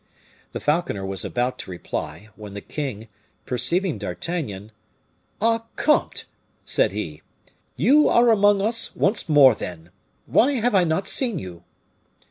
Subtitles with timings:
[0.53, 3.07] The falconer was about to reply, when the king,
[3.45, 4.71] perceiving D'Artagnan,
[5.39, 6.25] "Ah, comte!"
[6.65, 7.21] said he,
[7.75, 9.91] "you are amongst us once more then!
[10.25, 11.63] Why have I not seen you?"